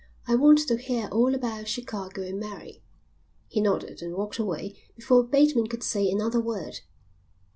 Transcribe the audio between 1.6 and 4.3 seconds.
Chicago and Mary." He nodded and